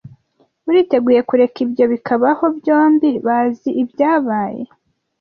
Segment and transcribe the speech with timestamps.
[0.67, 2.43] Uriteguye kureka ibyo bikabaho?
[2.63, 4.63] Bombi bazi ibyabaye.